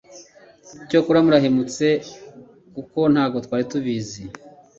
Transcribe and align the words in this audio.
ICYAKORA 0.83 1.19
MURAHEMUTSE 1.25 1.87
kuko 2.75 2.99
ntabwo 3.13 3.37
twari 3.45 3.63
tubizi 3.71 4.21